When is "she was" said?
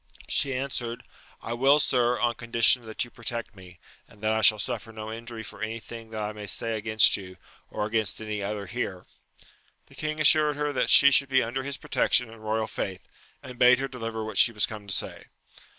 14.39-14.65